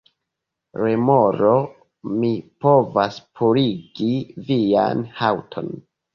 Remoro: 0.83 1.51
"Mi 2.23 2.31
povas 2.67 3.21
purigi 3.41 4.11
vian 4.51 5.07
haŭton." 5.23 5.73